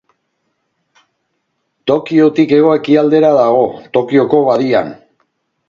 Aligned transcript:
Tokiotik 1.91 2.55
hego-ekialdera 2.59 3.31
dago, 3.41 3.63
Tokioko 3.99 4.43
Badian. 4.51 4.93